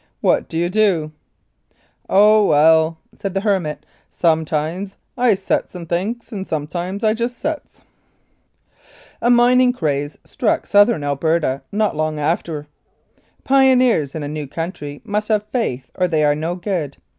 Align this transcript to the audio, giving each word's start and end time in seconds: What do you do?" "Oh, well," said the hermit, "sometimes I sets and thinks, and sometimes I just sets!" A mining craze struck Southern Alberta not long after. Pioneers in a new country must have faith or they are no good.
What 0.19 0.49
do 0.49 0.57
you 0.57 0.67
do?" 0.67 1.11
"Oh, 2.09 2.43
well," 2.47 2.97
said 3.15 3.35
the 3.35 3.41
hermit, 3.41 3.85
"sometimes 4.09 4.95
I 5.15 5.35
sets 5.35 5.75
and 5.75 5.87
thinks, 5.87 6.31
and 6.31 6.47
sometimes 6.47 7.03
I 7.03 7.13
just 7.13 7.37
sets!" 7.37 7.83
A 9.21 9.29
mining 9.29 9.73
craze 9.73 10.17
struck 10.25 10.65
Southern 10.65 11.03
Alberta 11.03 11.61
not 11.71 11.95
long 11.95 12.17
after. 12.17 12.65
Pioneers 13.43 14.15
in 14.15 14.23
a 14.23 14.27
new 14.27 14.47
country 14.47 15.01
must 15.05 15.27
have 15.27 15.43
faith 15.51 15.91
or 15.93 16.07
they 16.07 16.25
are 16.25 16.33
no 16.33 16.55
good. 16.55 16.97